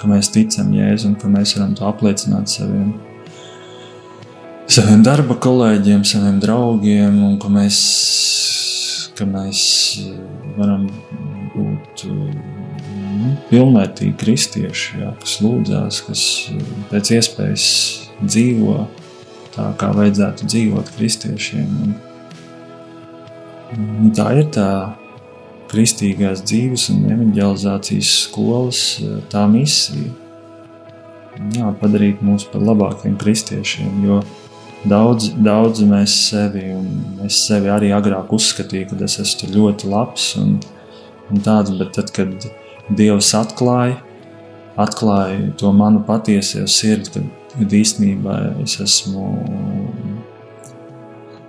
[0.00, 2.96] ka mēs ticam Jēzu un ka mēs varam to apliecināt saviem,
[4.66, 7.78] saviem darba kolēģiem, saviem draugiem, un ka mēs,
[9.14, 9.62] ka mēs
[10.02, 10.18] eh,
[10.58, 10.88] varam
[11.54, 16.26] būt nu, pilnvērtīgi kristieši, jā, kas lūdzās, kas
[16.90, 17.70] pēc iespējas
[18.24, 18.82] dzīvo
[19.54, 21.72] tā, kā vajadzētu dzīvot kristiešiem.
[21.84, 21.96] Un,
[23.78, 24.68] un tā ir tā
[25.72, 28.84] kristīgās dzīves un evanģelizācijas skolas
[29.32, 30.12] tā misija.
[31.56, 34.20] Jā, padarīt mūs par labākiem kristiešiem, jo
[34.86, 40.28] daudz, daudz mēs sevi, un es sevi arī agrāk uzskatīju, ka es esmu ļoti labs
[40.38, 40.58] un,
[41.30, 42.46] un tāds, bet tad, kad
[42.94, 43.96] Dievs atklāja,
[44.78, 49.28] atklāja to manu patieso sirdi, kad kad īstenībā es esmu.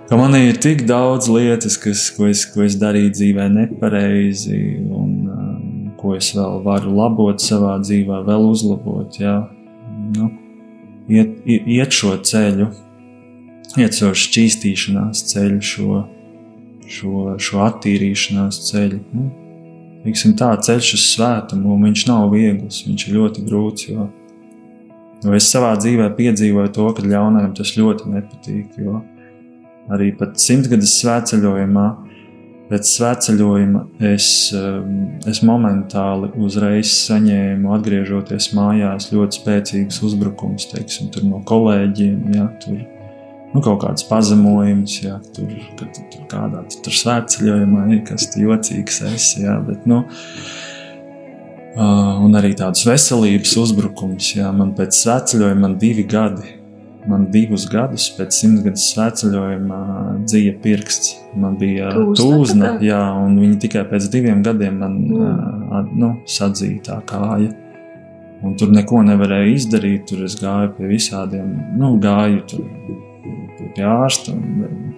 [0.06, 5.14] Ka man ir tik daudz lietas, kas, ko, es, ko es darīju dzīvē nepareizi, un
[5.26, 9.18] um, ko es vēl varu labot savā dzīvē, vēl uzlabot.
[9.18, 9.40] Jā.
[10.14, 10.28] Nu,
[11.10, 12.68] iet, iet šo ceļu,
[13.82, 16.04] iet šo šķīstīšanās ceļu, šo,
[16.86, 19.02] šo, šo attīrīšanās ceļu.
[19.10, 19.26] Nu,
[20.38, 23.90] tā ceļš uz svētumu, viņš nav viegls, viņš ir ļoti grūts.
[23.90, 24.06] Jo,
[25.26, 28.78] Jo es savā dzīvē piedzīvoju to, ka ļaunajam tas ļoti nepatīk.
[28.78, 29.00] Jo
[29.92, 31.86] arī pat simtgades svētceļojumā,
[32.70, 41.42] pēc svētceļojuma es, um, es momentāli uzreiz saņēmu, atgriežoties mājās, ļoti spēcīgus uzbrukumus teiksim, no
[41.46, 42.34] kolēģiem.
[42.34, 42.80] Ja, tur,
[43.52, 49.02] nu, kaut kāds pazemojums, ja tur, kad, tur kādā tur svētceļojumā ir kas jocīgs.
[49.12, 50.02] Es, ja, bet, nu,
[51.76, 54.32] un arī tādus veselības uzbrukumus.
[54.38, 56.54] Jā, man pēc svētceļojuma man divi gadi.
[57.06, 59.76] Man divus gadus pēc simtgades svētceļojuma
[60.24, 61.12] dzīja pirksts.
[61.38, 65.36] Man bija tūzna, jā, un viņi tikai pēc diviem gadiem man mm.
[65.70, 67.52] uh, nu, sadzīja tā kāja.
[68.44, 70.08] Un tur neko nevarēja izdarīt.
[70.10, 72.66] Tur es gāju pie visādiem, nu, gāju tur
[73.76, 74.34] pie ārsta.
[74.34, 74.96] Un,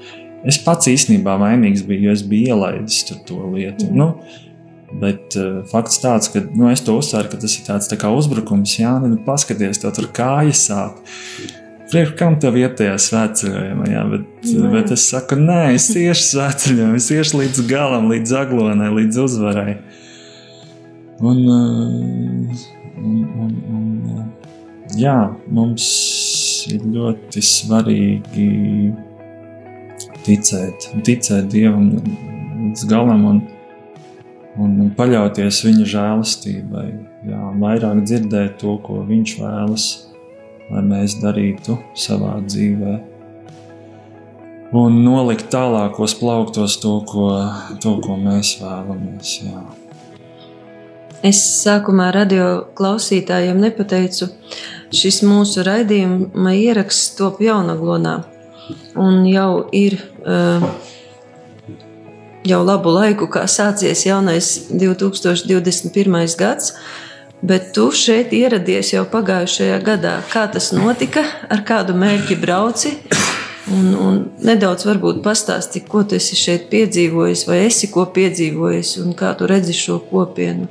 [0.48, 3.90] es pats īstenībā vainīgs biju, jo es biju ielaidis to lietu.
[3.90, 4.00] Mm.
[4.00, 4.47] Nu,
[4.98, 8.10] Bet uh, fakts tāds, ka nu, es to uzsveru, ka tas ir tāds tā kā
[8.14, 8.74] uzbrukums.
[8.80, 10.98] Jā, nu, paskaties, tev tur kājas sāp.
[11.88, 14.70] Priekš kam tev vietējā svētceļojumā, jā, bet, nē.
[14.74, 19.78] bet es saku, nē, es iešu svētceļojumā, es iešu līdz galam, līdz aglonai, līdz uzvarai.
[21.24, 22.66] Un, uh,
[23.00, 24.26] un, un, un,
[25.00, 25.16] jā,
[25.48, 25.88] mums
[26.68, 28.50] ir ļoti svarīgi
[30.26, 33.24] ticēt, ticēt Dievam līdz galam.
[33.32, 33.40] Un,
[34.58, 36.86] un paļauties viņa žēlastībai,
[37.28, 39.86] jā, un vairāk dzirdēt to, ko viņš vēlas,
[40.72, 42.96] lai mēs darītu savā dzīvē.
[44.78, 47.28] Un nolikt tālākos plauktos to, ko,
[47.80, 49.38] to, ko mēs vēlamies.
[49.46, 49.62] Jā.
[51.24, 54.28] Es sākumā radio klausītājiem nepateicu,
[54.94, 58.18] šis mūsu raidījuma ieraksts top jaunaglonā.
[59.00, 60.68] Un jau ir uh,
[62.46, 66.36] jau labu laiku, kā sācies jaunais 2021.
[66.38, 66.74] gads,
[67.42, 70.18] bet tu šeit ieradies jau pagājušajā gadā.
[70.32, 72.94] Kā tas notika, ar kādu mērķi brauci,
[73.68, 79.12] Un, un nedaudz varbūt pastāstīt, ko tu esi šeit piedzīvojis, vai esi ko piedzīvojis, un
[79.18, 80.64] kā tu redzi šo kopienu.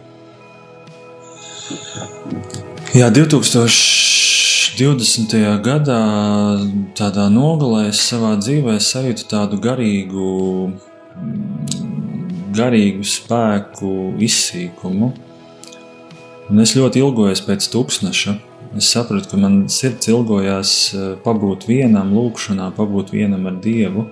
[2.98, 5.38] Jā, 2020.
[5.62, 6.02] gadā,
[6.98, 10.74] tādā nogalē, es savā dzīvē sajūtu tādu garīgu,
[12.58, 15.14] garīgu spēku izsīkumu.
[16.48, 18.38] Un es ļoti ilgojos pēc tūkstneša.
[18.78, 24.06] Es sapratu, ka man sirds ilgojās eh, pabūt vienam, lūkšanā, pabūt vienam ar Dievu.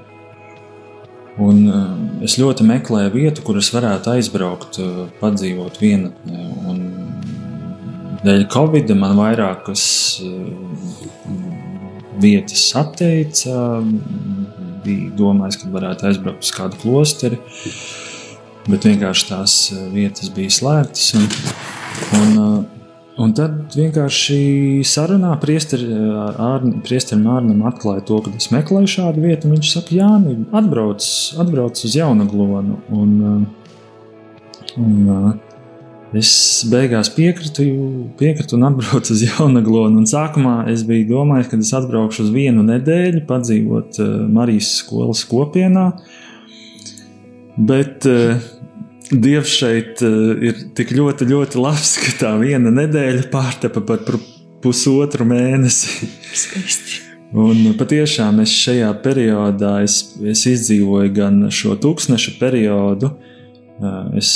[1.43, 1.87] Un eh,
[2.27, 6.47] es ļoti meklēju vietu, kur es varētu aizbraukt, eh, padzīvot vienatnē.
[6.71, 6.83] Un
[8.23, 9.85] dēļ Covid man vairākas
[12.23, 13.59] vietas atteica.
[14.85, 17.41] Bija domājis, ka varētu aizbraukt uz kādu klosteri,
[18.69, 19.57] bet vienkārši tās
[19.93, 21.11] vietas bija slēgtas.
[21.17, 21.27] Un,
[22.21, 22.65] un,
[23.15, 26.33] Un tad vienkārši sarunā priesterim
[27.31, 29.51] Ārnam atklāja to, ka es meklēju šādu vietu.
[29.53, 31.05] Viņš saka, Jā, nu, atbrauc,
[31.39, 32.81] atbrauc uz Jaunaglonu.
[32.91, 33.13] Un,
[34.75, 34.97] un,
[36.13, 36.31] es
[36.69, 37.65] beigās piekritu,
[38.19, 40.03] piekritu un atbraucu uz Jaunaglonu.
[40.03, 43.99] Un sākumā es biju domājis, ka es atbraukšu uz vienu nedēļu, padzīvot
[44.35, 45.89] Marijas skolas kopienā.
[47.55, 48.05] Bet
[49.11, 54.01] Dievs šeit uh, ir tik ļoti, ļoti labs, ka tā viena nedēļa pārtapa par
[54.63, 56.09] pusotru mēnesi.
[56.33, 57.01] Skaisti.
[57.35, 63.09] Un patiešām es šajā periodā es, es izdzīvoju gan šo tūkstneša periodu,
[64.15, 64.29] es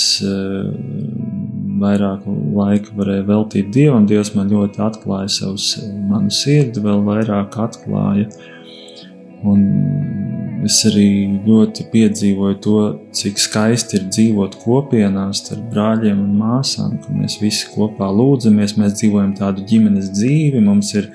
[1.82, 4.08] vairāk laika varēju veltīt Dievam.
[4.10, 5.74] Dievs man ļoti atklāja savus,
[6.10, 8.30] manu sirdi, vēl vairāk atklāja.
[9.48, 9.64] Un
[10.68, 11.08] es arī
[11.46, 12.80] ļoti piedzīvoju to,
[13.16, 18.98] cik skaisti ir dzīvot kopienā starp brāļiem un māsām, ka mēs visi kopā lūdzamies, mēs
[19.00, 21.08] dzīvojam tādu ģimenes dzīvi, mums ir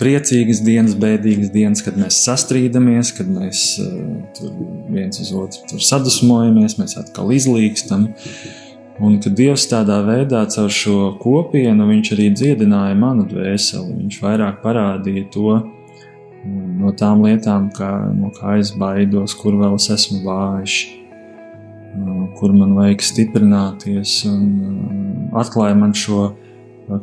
[0.00, 4.50] priecīgas dienas, bēdīgas dienas, kad mēs sastrīdamies, kad mēs uh,
[4.90, 8.08] viens uz otru sadusmojamies, mēs atkal izlīkstam.
[9.02, 14.60] Un kad Dievs tādā veidā caur šo kopienu, viņš arī dziedināja manu dvēseli, viņš vairāk
[14.62, 15.56] parādīja to,
[16.78, 20.76] no tām lietām, kā, no kā es baidos, kur vēl es esmu vājš,
[22.38, 26.30] kur man vajag stiprināties, un atklāja man šo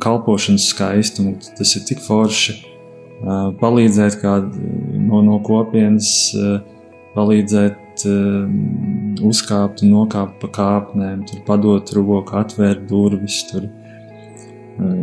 [0.00, 1.36] kalpošanas skaistumu.
[1.58, 2.56] Tas ir tik forši
[3.60, 4.72] palīdzēt kādu
[5.04, 6.32] no, no kopienas,
[7.14, 13.68] palīdzēt uzkāpt un nokāpt pa kāpnēm, tur padot roku, atvērt durvis, tur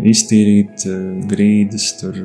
[0.07, 0.85] iztīrīt
[1.29, 2.17] grīdas, tur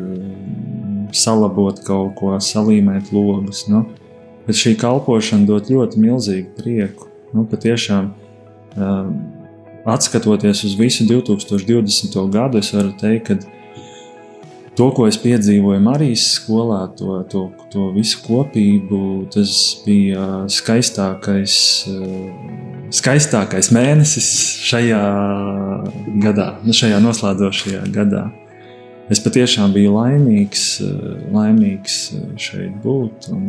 [1.13, 3.67] salabot kaut ko, salīmēt logus.
[3.69, 3.85] Nu.
[4.47, 7.11] Bet šī kalpošana dod ļoti milzīgu prieku.
[7.33, 8.11] Nu, patiešām,
[9.89, 12.17] atskatoties uz visu 2020.
[12.33, 13.52] gadu, es varu teikt, ka
[14.79, 19.01] to, ko es piedzīvoju Marijas skolā, to, to, to visu kopību,
[19.35, 19.57] tas
[19.87, 21.57] bija skaistākais,
[22.93, 24.31] skaistākais mēnesis
[24.69, 25.03] šajā
[26.25, 28.29] gadā, nu, šajā noslēdzošajā gadā
[29.13, 33.29] es patiešām biju laimīgs, eh, laimīgs eh, šeit būt.
[33.35, 33.47] Un,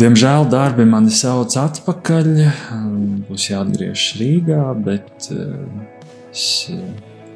[0.00, 2.30] diemžēl darbi mani sauc atpakaļ.
[3.28, 5.54] Būs jāatgriežas Rīgā, bet eh,
[6.32, 6.46] es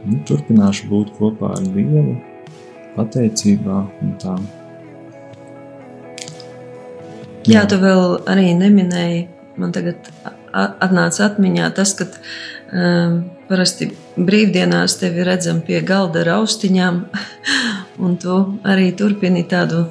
[0.08, 2.18] nu, turpināšu būt kopā ar Dievu,
[2.96, 4.36] pateicībā un tā.
[7.48, 9.26] Jā, tu vēl arī neminēji.
[9.58, 10.10] Man tagad
[10.52, 13.88] atnāca atmiņā tas, ka um, Parasti
[14.20, 16.98] brīvdienās tevi redzam pie galda raustiņām,
[18.04, 18.36] un tu
[18.68, 19.86] arī turpini tādu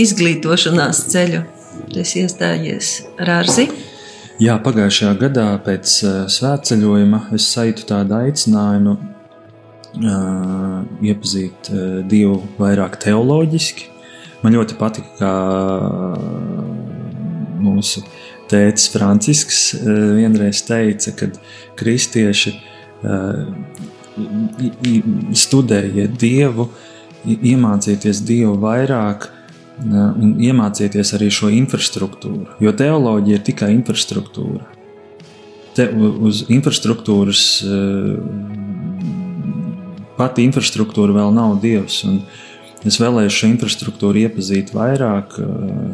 [0.00, 1.44] izglītošanās ceļu.
[1.92, 2.94] Tas iestājies
[3.28, 3.68] Rārzi.
[4.40, 8.96] Jā, pagājušajā gadā pēc uh, svētceļojuma es sajūtu tādu aicinājumu
[9.96, 11.70] iepazīt
[12.08, 13.88] Dievu vairāk teoloģiski.
[14.42, 15.32] Man ļoti patika, kā
[17.58, 18.04] mūsu
[18.48, 21.30] tēvs Francisks vienreiz teica, ka
[21.78, 22.54] kristieši
[25.42, 26.68] studējiet Dievu,
[27.26, 29.28] iemācieties Dievu vairāk
[29.78, 32.56] un iemācieties arī šo infrastruktūru.
[32.62, 34.64] Jo teoloģija ir tikai infrastruktūra.
[35.78, 37.42] Te, uz infrastruktūras
[40.18, 42.02] pati infrastruktūra vēl nav Dievs.
[42.86, 45.34] Es vēlēju šo infrastruktūru iepazīt vairāk,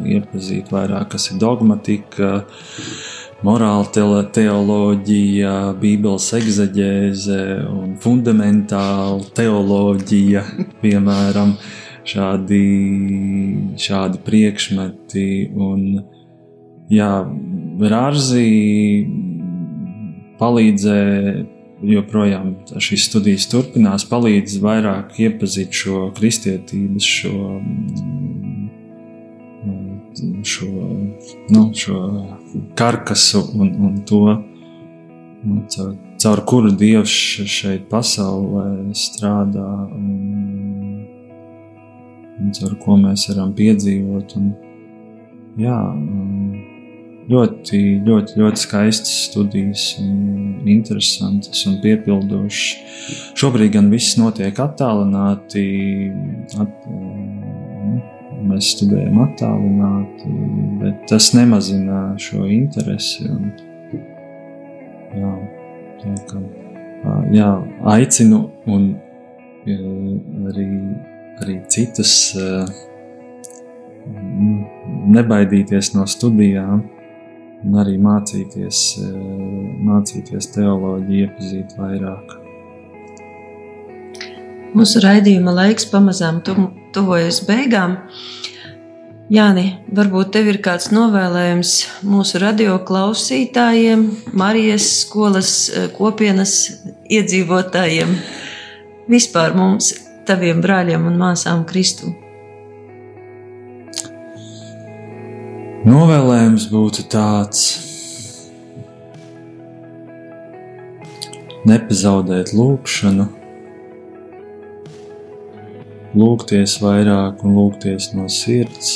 [0.05, 2.43] iepazīt vairāk, kas ir dogmatika,
[3.45, 7.39] morāla teoloģija, Bībeles egzegēze
[7.71, 10.45] un fundamentāla teoloģija,
[10.83, 11.55] piemēram,
[12.05, 12.61] šādi,
[13.81, 15.27] šādi priekšmeti.
[15.57, 15.87] Un,
[16.93, 17.11] jā,
[17.95, 18.45] Rārzī
[20.39, 21.45] palīdzēja,
[21.91, 27.35] joprojām šīs studijas turpinās, palīdz vairāk iepazīt šo kristietības, šo
[30.43, 30.65] šo,
[31.49, 32.25] nu, šo
[32.75, 34.43] karkasu un, un to,
[35.43, 37.15] nu, caur, caur kuru Dievs
[37.49, 41.05] šeit pasaulē strādā un,
[42.39, 44.37] un caur ko mēs varam piedzīvot.
[44.39, 44.53] Un,
[45.61, 45.79] jā,
[47.31, 53.31] ļoti, ļoti, ļoti skaistas studijas, un interesantas un piepildošas.
[53.37, 55.65] Šobrīd gan viss notiek attālināti.
[56.61, 56.89] At,
[58.45, 60.31] mēs studējam attālināti,
[60.81, 63.25] bet tas nemazina šo interesi.
[63.31, 63.49] Un,
[65.15, 65.31] jā,
[66.03, 66.41] tā kā,
[67.33, 67.51] jā,
[67.95, 68.91] aicinu un
[69.65, 70.67] arī,
[71.41, 72.13] arī citus
[75.15, 76.83] nebaidīties no studijām
[77.65, 78.81] un arī mācīties,
[79.85, 82.35] mācīties teoloģiju, iepazīt vairāk.
[84.75, 87.95] Mūsu raidījuma laiks pamazām tuvojas beigām.
[89.31, 89.63] Jāni,
[89.97, 91.71] varbūt tev ir kāds novēlējums
[92.05, 94.03] mūsu radio klausītājiem,
[94.37, 96.53] Marijas skolas eh, kopienas
[97.09, 98.13] iedzīvotājiem,
[99.09, 99.95] vispār mums,
[100.29, 102.13] taviem brāļiem un māsām Kristu.
[105.85, 107.65] Novēlējums būtu tāds:
[111.69, 113.27] nepazaudēt lūgšanu
[116.15, 118.95] lūgties vairāk un lūgties no sirds.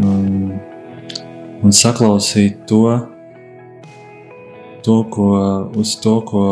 [0.00, 0.58] Un,
[1.62, 2.82] un saklausīt to,
[4.86, 5.30] to ko,
[5.78, 6.44] uz to, ko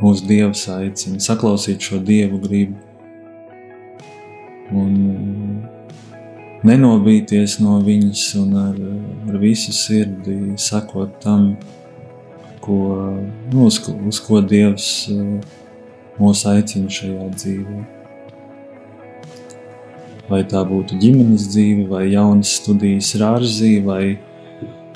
[0.00, 2.78] mūsu Dievs aicina, saklausīt šo Dievu gribu.
[4.74, 5.63] Un
[6.64, 8.78] nenobīties no viņas un ar,
[9.28, 11.52] ar visu sirdi sakot tam,
[12.64, 12.78] ko,
[13.52, 15.36] nu, uz, uz ko Dievs uh,
[16.20, 17.80] mūs aicina šajā dzīvē.
[20.30, 24.16] Vai tā būtu ģimenes dzīve, vai jaunas studijas rārzī, vai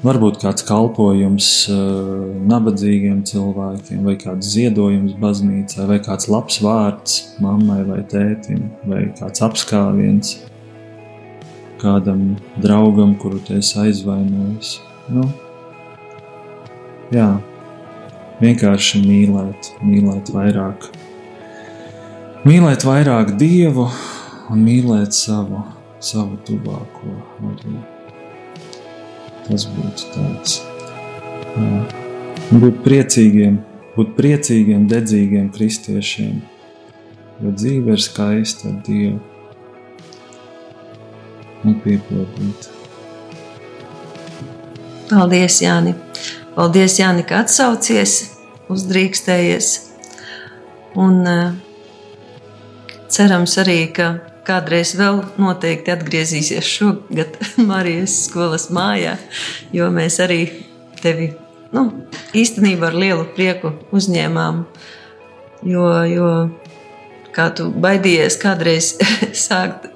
[0.00, 7.82] varbūt kāds kalpojums uh, nabadzīgiem cilvēkiem, vai kāds ziedojums baznīcā, vai kāds labs vārds mammai
[7.84, 10.38] vai tētim, vai kāds apskāviens
[11.80, 14.76] kādam draugam, kuru tu esi aizvainojis.
[15.12, 15.24] Nu,
[17.14, 17.28] jā,
[18.42, 20.90] vienkārši mīlēt, mīlēt vairāk
[22.46, 23.88] mīlēt vairāk dievu
[24.52, 25.62] un mīlēt savu,
[26.00, 27.14] savu tuvāko
[27.50, 27.78] arī.
[29.48, 30.60] Tas būtu tāds.
[31.56, 31.80] Jā.
[32.48, 33.58] Būt priecīgiem,
[33.96, 36.38] būt priecīgiem, dedzīgiem kristiešiem,
[37.42, 39.18] jo dzīve ir skaista ar Dievu
[41.64, 42.74] un piepildīta.
[45.08, 45.94] Paldies, Jāni!
[46.54, 48.18] Paldies, Jāni, ka atsaucies,
[48.68, 49.68] uzdrīkstējies.
[50.98, 51.54] Un uh,
[53.08, 54.10] cerams arī, ka
[54.48, 57.36] kādreiz vēl noteikti atgriezīsies šogad
[57.70, 59.16] Marijas skolas mājā,
[59.74, 60.40] jo mēs arī
[61.02, 61.32] tevi
[61.74, 61.84] nu,
[62.36, 64.64] īstenībā ar lielu prieku uzņēmām.
[65.68, 66.28] Jo, jo
[67.34, 68.92] kā tu baidījies kādreiz
[69.46, 69.88] sākt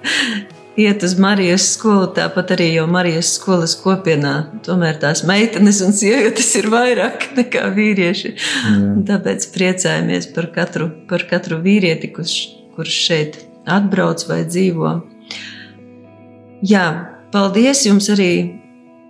[0.80, 4.34] iet uz Marijas skolu, tāpat arī jau Marijas skolas kopienā.
[4.66, 8.34] Tomēr tās meitenes un sievietes ir vairāk nekā vīrieši.
[9.08, 12.40] Tāpēc priecājamies par katru, par katru vīrieti, kurš
[12.76, 14.92] kurš šeit atbrauc vai dzīvo.
[16.66, 16.86] Jā,
[17.34, 18.32] paldies jums arī,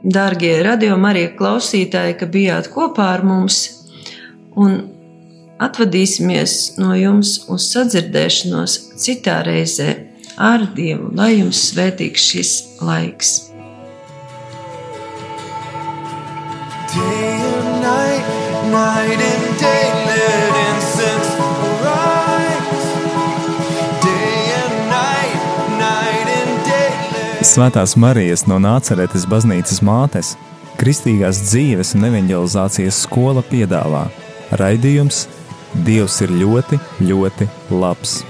[0.03, 3.63] dārgie radio Marija klausītāji, ka bijāt kopā ar mums
[4.59, 4.81] un
[5.63, 9.93] atvadīsimies no jums uz sadzirdēšanos citā reizē
[10.37, 13.33] ar Dievu, lai jums svētīgs šis laiks.
[16.93, 18.27] Day and night,
[18.73, 21.33] night and day, let incense
[27.53, 30.31] Svētās Marijas no Nāceretes baznīcas mātes,
[30.81, 34.07] Kristīgās dzīves un evanģelizācijas skola piedāvā
[34.57, 35.27] raidījums
[35.85, 38.21] Dievs ir ļoti, ļoti labs.